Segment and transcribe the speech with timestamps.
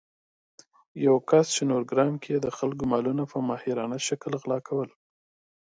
[1.05, 4.89] یو کس چې نورګرام کې يې د خلکو مالونه په ماهرانه شکل غلا کول